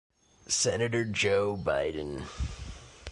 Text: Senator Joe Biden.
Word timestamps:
Senator 0.47 1.05
Joe 1.05 1.55
Biden. 1.55 2.25